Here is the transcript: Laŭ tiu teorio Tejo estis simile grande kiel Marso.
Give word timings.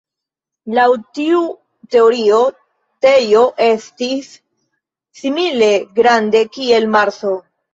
Laŭ 0.77 0.85
tiu 1.17 1.41
teorio 1.95 2.39
Tejo 3.07 3.43
estis 3.67 4.33
simile 5.23 5.69
grande 6.01 6.43
kiel 6.57 6.91
Marso. 6.99 7.37